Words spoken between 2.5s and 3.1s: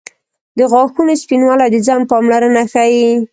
ښيي.